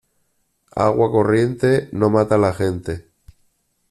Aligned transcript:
Agua 0.87 1.11
corriente 1.11 1.87
no 1.91 2.09
mata 2.09 2.33
a 2.33 2.39
la 2.39 2.53
gente. 2.55 3.05